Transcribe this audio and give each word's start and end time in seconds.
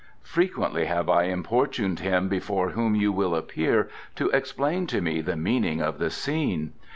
Frequently 0.23 0.85
have 0.85 1.07
I 1.09 1.25
importuned 1.25 1.99
him 1.99 2.27
before 2.27 2.71
whom 2.71 2.95
you 2.95 3.11
will 3.11 3.35
appear 3.35 3.87
to 4.15 4.31
explain 4.31 4.87
to 4.87 4.99
me 4.99 5.21
the 5.21 5.35
meaning 5.35 5.79
of 5.79 5.99
the 5.99 6.09
scene. 6.09 6.73